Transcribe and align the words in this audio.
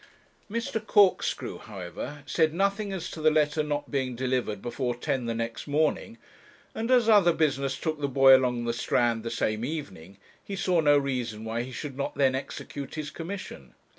Mr. 0.49 0.83
Corkscrew, 0.83 1.59
however, 1.59 2.23
said 2.25 2.55
nothing 2.55 2.91
as 2.91 3.11
to 3.11 3.21
the 3.21 3.29
letter 3.29 3.61
not 3.61 3.91
being 3.91 4.15
delivered 4.15 4.59
before 4.59 4.95
ten 4.95 5.25
the 5.27 5.35
next 5.35 5.67
morning, 5.67 6.17
and 6.73 6.89
as 6.89 7.07
other 7.07 7.31
business 7.33 7.77
took 7.77 8.01
the 8.01 8.07
boy 8.07 8.35
along 8.35 8.65
the 8.65 8.73
Strand 8.73 9.21
the 9.21 9.29
same 9.29 9.63
evening, 9.63 10.17
he 10.43 10.55
saw 10.55 10.79
no 10.79 10.97
reason 10.97 11.45
why 11.45 11.61
he 11.61 11.71
should 11.71 11.95
not 11.97 12.15
then 12.15 12.33
execute 12.33 12.95
his 12.95 13.11
commission. 13.11 13.75